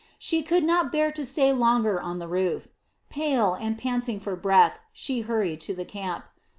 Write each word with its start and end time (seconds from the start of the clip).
She 0.17 0.41
could 0.41 0.63
not 0.63 0.91
bear 0.91 1.11
to 1.11 1.23
stay 1.23 1.53
longer 1.53 2.01
on 2.01 2.17
the 2.17 2.27
roof. 2.27 2.69
Pale 3.11 3.53
and 3.61 3.77
panting 3.77 4.19
for 4.19 4.35
breath, 4.35 4.79
she 4.91 5.19
hurried 5.21 5.61
to 5.61 5.75
the 5.75 5.85
camp. 5.85 6.25